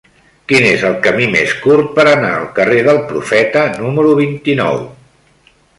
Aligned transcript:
Quin 0.51 0.63
és 0.69 0.85
el 0.87 0.95
camí 1.07 1.27
més 1.35 1.53
curt 1.65 1.91
per 1.99 2.07
anar 2.13 2.33
al 2.39 2.49
carrer 2.59 2.81
del 2.91 3.03
Profeta 3.13 3.67
número 3.85 4.19
vint-i-nou? 4.23 4.85